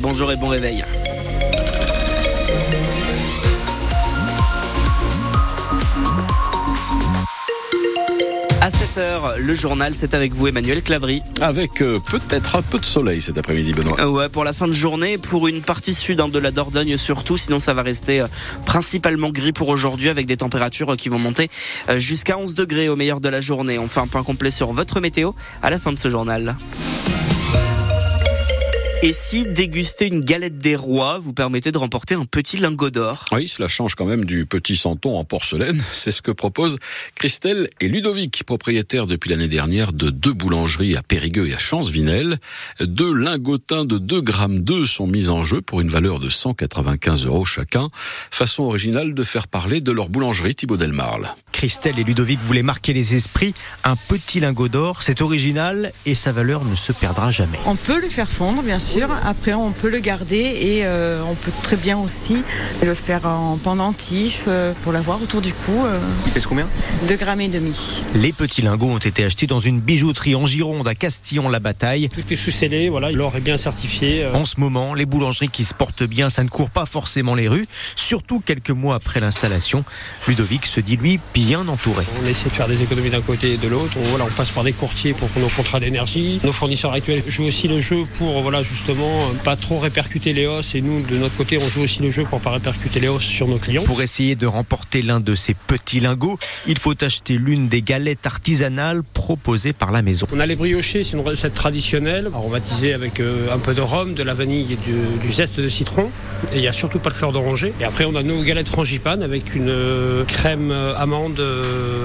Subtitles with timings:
[0.00, 0.82] Bonjour et bon réveil.
[8.60, 11.22] À 7h, le journal, c'est avec vous Emmanuel Clavry.
[11.40, 14.00] Avec euh, peut-être un peu de soleil cet après-midi, Benoît.
[14.00, 16.96] Euh, ouais, pour la fin de journée, pour une partie sud hein, de la Dordogne
[16.96, 18.26] surtout, sinon ça va rester euh,
[18.66, 21.48] principalement gris pour aujourd'hui avec des températures qui vont monter
[21.94, 23.78] jusqu'à 11 degrés au meilleur de la journée.
[23.78, 25.30] On fait un point complet sur votre météo
[25.62, 26.56] à la fin de ce journal.
[29.06, 33.26] Et si déguster une galette des rois vous permettait de remporter un petit lingot d'or?
[33.32, 35.78] Oui, cela change quand même du petit santon en porcelaine.
[35.92, 36.78] C'est ce que proposent
[37.14, 42.38] Christelle et Ludovic, propriétaires depuis l'année dernière de deux boulangeries à Périgueux et à Chansvinel.
[42.80, 47.26] Deux lingotins de 2 grammes 2 sont mis en jeu pour une valeur de 195
[47.26, 47.90] euros chacun.
[48.30, 51.28] Façon originale de faire parler de leur boulangerie Thibaut Delmarle.
[51.52, 53.52] Christelle et Ludovic voulaient marquer les esprits.
[53.84, 57.58] Un petit lingot d'or, c'est original et sa valeur ne se perdra jamais.
[57.66, 61.34] On peut le faire fondre, bien sûr après, on peut le garder et euh, on
[61.34, 62.42] peut très bien aussi
[62.84, 65.72] le faire en pendentif euh, pour l'avoir autour du cou.
[65.84, 65.98] Euh.
[66.26, 66.68] Il pèse combien?
[67.08, 68.02] 2 grammes et demi.
[68.14, 72.08] Les petits lingots ont été achetés dans une bijouterie en Gironde à Castillon-la-Bataille.
[72.08, 74.26] Tout est sous-scellé, voilà, l'or est bien certifié.
[74.34, 77.48] En ce moment, les boulangeries qui se portent bien, ça ne court pas forcément les
[77.48, 77.66] rues,
[77.96, 79.84] surtout quelques mois après l'installation.
[80.28, 82.04] Ludovic se dit lui bien entouré.
[82.22, 83.92] On essaie de faire des économies d'un côté et de l'autre.
[83.96, 86.40] On, voilà, on passe par des courtiers pour nos contrats d'énergie.
[86.44, 90.74] Nos fournisseurs actuels jouent aussi le jeu pour voilà, justement pas trop répercuter les hausses
[90.74, 93.24] et nous de notre côté on joue aussi le jeu pour pas répercuter les hausses
[93.24, 93.82] sur nos clients.
[93.84, 98.26] Pour essayer de remporter l'un de ces petits lingots, il faut acheter l'une des galettes
[98.26, 100.26] artisanales proposées par la maison.
[100.34, 104.12] On a les briochés, c'est une recette traditionnelle, aromatisée avec euh, un peu de rhum,
[104.12, 106.10] de la vanille et du, zeste de citron.
[106.52, 107.72] Et il n'y a surtout pas de fleur d'oranger.
[107.80, 111.42] Et après on a nos galettes frangipane avec une euh, crème euh, amande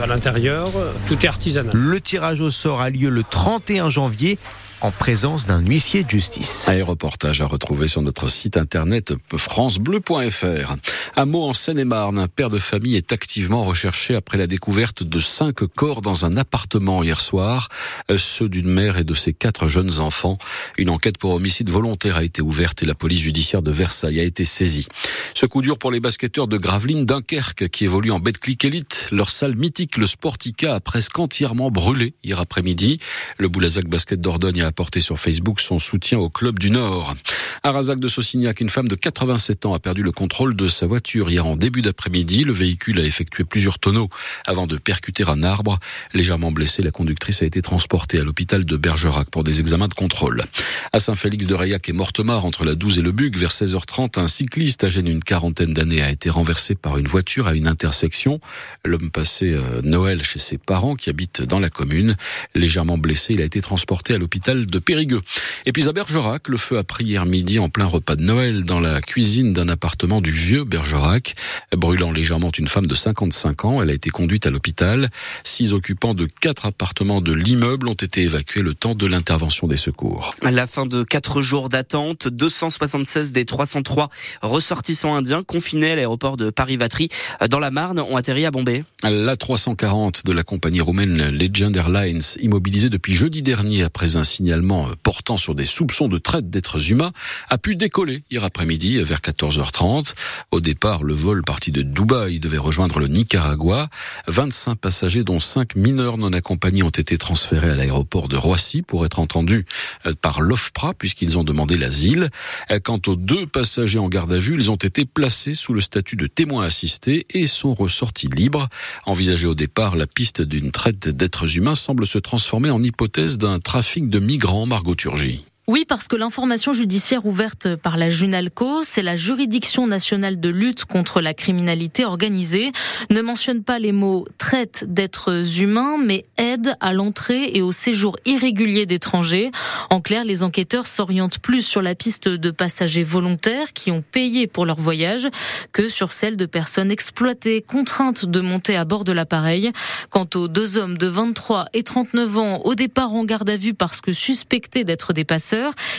[0.00, 0.68] à l'intérieur.
[1.08, 1.72] Tout est artisanal.
[1.74, 4.38] Le tirage au sort a lieu le 31 janvier
[4.80, 6.68] en présence d'un huissier de justice.
[6.68, 10.76] Un reportage à retrouver sur notre site internet francebleu.fr.
[11.16, 15.20] Un mot en Seine-et-Marne, un père de famille est activement recherché après la découverte de
[15.20, 17.68] cinq corps dans un appartement hier soir,
[18.10, 20.38] euh, ceux d'une mère et de ses quatre jeunes enfants.
[20.76, 24.24] Une enquête pour homicide volontaire a été ouverte et la police judiciaire de Versailles a
[24.24, 24.86] été saisie.
[25.34, 29.08] Ce coup dur pour les basketteurs de Gravelines Dunkerque qui évoluent en Betclic Elite.
[29.10, 33.00] Leur salle mythique, le Sportica, a presque entièrement brûlé hier après-midi.
[33.38, 37.14] Le Boulazac Basket d'Ordogne a apporté sur Facebook son soutien au club du Nord.
[37.62, 40.86] À Razac de Saucignac, une femme de 87 ans a perdu le contrôle de sa
[40.86, 42.44] voiture hier en début d'après-midi.
[42.44, 44.08] Le véhicule a effectué plusieurs tonneaux
[44.46, 45.78] avant de percuter un arbre.
[46.14, 49.94] Légèrement blessée, la conductrice a été transportée à l'hôpital de Bergerac pour des examens de
[49.94, 50.44] contrôle.
[50.92, 54.28] À Saint-Félix de Rayac et Mortemart, entre la 12 et le Bug, vers 16h30, un
[54.28, 58.40] cycliste âgé d'une quarantaine d'années a été renversé par une voiture à une intersection.
[58.84, 62.16] L'homme passait euh, Noël chez ses parents qui habitent dans la commune.
[62.54, 65.22] Légèrement blessé, il a été transporté à l'hôpital de Périgueux.
[65.66, 68.64] Et puis à Bergerac, le feu a pris hier midi en plein repas de Noël
[68.64, 71.34] dans la cuisine d'un appartement du vieux Bergerac,
[71.76, 73.82] brûlant légèrement une femme de 55 ans.
[73.82, 75.08] Elle a été conduite à l'hôpital.
[75.44, 79.76] Six occupants de quatre appartements de l'immeuble ont été évacués le temps de l'intervention des
[79.76, 80.34] secours.
[80.42, 84.08] À la fin de quatre jours d'attente, 276 des 303
[84.42, 87.08] ressortissants indiens confinés à l'aéroport de Paris-Vatry
[87.50, 88.84] dans la Marne ont atterri à Bombay.
[89.02, 94.47] La 340 de la compagnie roumaine Legend Airlines, immobilisée depuis jeudi dernier après un signe
[94.52, 97.12] euh, portant sur des soupçons de traite d'êtres humains
[97.48, 100.14] a pu décoller hier après-midi vers 14h30.
[100.50, 103.88] Au départ, le vol parti de Dubaï devait rejoindre le Nicaragua.
[104.26, 109.04] 25 passagers dont 5 mineurs non accompagnés ont été transférés à l'aéroport de Roissy pour
[109.04, 109.66] être entendus
[110.06, 112.30] euh, par l'OFPRA puisqu'ils ont demandé l'asile.
[112.70, 115.80] Euh, quant aux deux passagers en garde à vue, ils ont été placés sous le
[115.80, 118.68] statut de témoins assistés et sont ressortis libres.
[119.06, 123.58] Envisagé au départ, la piste d'une traite d'êtres humains semble se transformer en hypothèse d'un
[123.58, 125.47] trafic de migrants Grand Margot Turgy.
[125.68, 130.86] Oui, parce que l'information judiciaire ouverte par la Junalco, c'est la juridiction nationale de lutte
[130.86, 132.72] contre la criminalité organisée,
[133.10, 138.16] ne mentionne pas les mots traite d'êtres humains, mais aide à l'entrée et au séjour
[138.24, 139.50] irrégulier d'étrangers.
[139.90, 144.46] En clair, les enquêteurs s'orientent plus sur la piste de passagers volontaires qui ont payé
[144.46, 145.28] pour leur voyage
[145.72, 149.70] que sur celle de personnes exploitées, contraintes de monter à bord de l'appareil.
[150.08, 153.74] Quant aux deux hommes de 23 et 39 ans, au départ en garde à vue
[153.74, 155.57] parce que suspectés d'être des passeurs,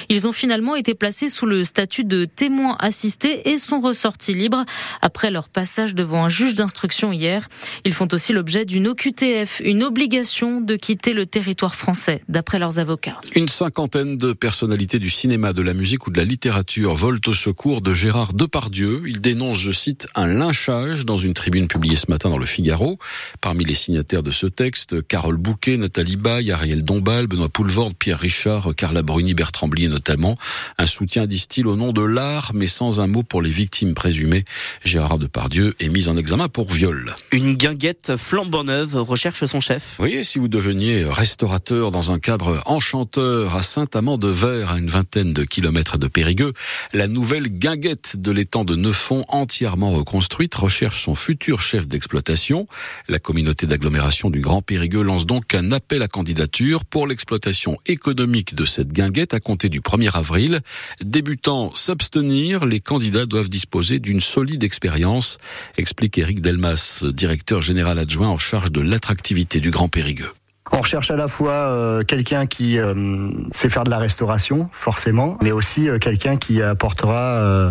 [0.09, 4.65] ils ont finalement été placés sous le statut de témoins assistés et sont ressortis libres
[5.01, 7.47] après leur passage devant un juge d'instruction hier.
[7.85, 12.79] Ils font aussi l'objet d'une OQTF, une obligation de quitter le territoire français, d'après leurs
[12.79, 13.19] avocats.
[13.35, 17.33] Une cinquantaine de personnalités du cinéma, de la musique ou de la littérature volent au
[17.33, 19.03] secours de Gérard Depardieu.
[19.05, 22.97] Il dénonce, je cite, un lynchage dans une tribune publiée ce matin dans le Figaro.
[23.41, 28.19] Parmi les signataires de ce texte, Carole Bouquet, Nathalie Baye, Ariel Dombal, Benoît Poulvorde, Pierre
[28.19, 30.37] Richard, Carla Bruni, Bertrand Blier notamment.
[30.77, 34.45] Un soutien, disent-ils, au nom de l'art, mais sans un mot pour les victimes présumées.
[34.83, 37.13] Gérard Depardieu est mis en examen pour viol.
[37.31, 39.95] Une guinguette flambant neuve recherche son chef.
[39.99, 45.43] Oui, si vous deveniez restaurateur dans un cadre enchanteur à Saint-Amand-de-Ver, à une vingtaine de
[45.43, 46.53] kilomètres de Périgueux,
[46.93, 52.67] la nouvelle guinguette de l'étang de Neufond, entièrement reconstruite, recherche son futur chef d'exploitation.
[53.07, 58.55] La communauté d'agglomération du Grand Périgueux lance donc un appel à candidature pour l'exploitation économique
[58.55, 60.59] de cette guinguette à compter du 1er avril.
[61.01, 65.37] Débutant s'abstenir, les candidats doivent disposer d'une solide expérience,
[65.77, 70.33] explique Eric Delmas, directeur général adjoint en charge de l'attractivité du Grand Périgueux.
[70.79, 72.93] On recherche à la fois euh, quelqu'un qui euh,
[73.53, 77.69] sait faire de la restauration, forcément, mais aussi euh, quelqu'un qui apportera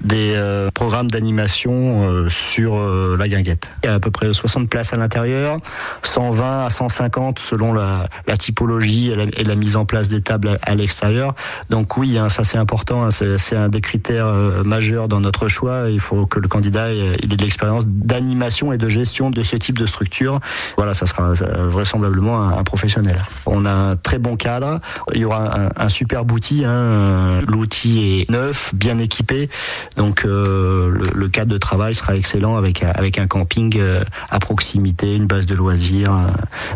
[0.00, 0.38] des
[0.72, 2.78] programmes d'animation sur
[3.16, 3.68] la guinguette.
[3.82, 5.58] Il y a à peu près 60 places à l'intérieur,
[6.02, 8.06] 120 à 150 selon la,
[8.38, 11.34] typologie et la, mise en place des tables à, l'extérieur.
[11.70, 14.30] Donc oui, hein, ça c'est important, hein, c'est un des critères
[14.64, 15.90] majeurs dans notre choix.
[15.90, 19.56] Il faut que le candidat ait, ait de l'expérience d'animation et de gestion de ce
[19.56, 20.40] type de structure.
[20.76, 23.16] Voilà, ça sera vraisemblablement professionnel.
[23.46, 24.80] On a un très bon cadre.
[25.14, 26.64] Il y aura un, un superbe outil.
[26.64, 27.40] Hein.
[27.46, 29.48] L'outil est neuf, bien équipé.
[29.96, 34.38] Donc euh, le, le, cadre de travail sera excellent avec avec un camping euh, à
[34.38, 36.30] proximité, une base de loisirs, euh,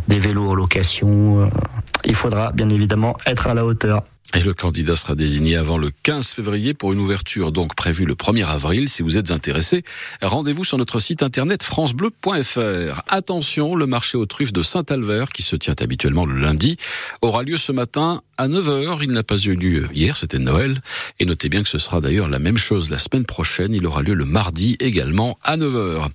[0.08, 1.50] des vélos en location.
[2.04, 4.02] Il faudra bien évidemment être à la hauteur.
[4.34, 8.14] Et le candidat sera désigné avant le 15 février pour une ouverture donc prévue le
[8.14, 8.90] 1er avril.
[8.90, 9.84] Si vous êtes intéressé,
[10.20, 13.02] rendez-vous sur notre site internet francebleu.fr.
[13.08, 16.76] Attention, le marché aux truffes de Saint-Alvert, qui se tient habituellement le lundi,
[17.22, 18.98] aura lieu ce matin à 9h.
[19.02, 20.78] Il n'a pas eu lieu hier, c'était Noël.
[21.18, 23.72] Et notez bien que ce sera d'ailleurs la même chose la semaine prochaine.
[23.72, 26.10] Il aura lieu le mardi également à 9h.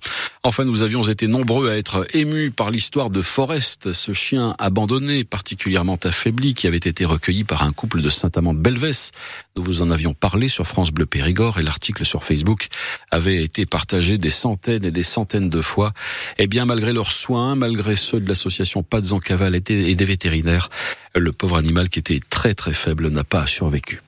[0.46, 5.24] Enfin, nous avions été nombreux à être émus par l'histoire de Forest, ce chien abandonné,
[5.24, 9.12] particulièrement affaibli, qui avait été recueilli par un couple de Saint-Amand-de-Belvès.
[9.56, 12.68] Nous vous en avions parlé sur France Bleu Périgord et l'article sur Facebook
[13.10, 15.94] avait été partagé des centaines et des centaines de fois.
[16.36, 19.60] Eh bien, malgré leurs soins, malgré ceux de l'association Pads en Cavale et
[19.94, 20.68] des vétérinaires,
[21.14, 24.02] le pauvre animal qui était très très faible n'a pas survécu.